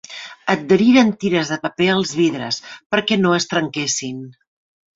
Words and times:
Adheriren 0.53 1.11
tires 1.23 1.51
de 1.55 1.59
paper 1.67 1.91
als 1.97 2.15
vidres 2.21 2.59
perquè 2.95 3.21
no 3.23 3.37
es 3.41 3.49
trenquessin. 3.55 4.29